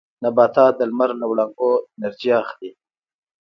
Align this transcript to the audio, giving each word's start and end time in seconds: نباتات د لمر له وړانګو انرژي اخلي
نباتات 0.23 0.73
د 0.77 0.81
لمر 0.89 1.09
له 1.21 1.25
وړانګو 1.31 1.71
انرژي 1.97 2.29
اخلي 2.41 2.69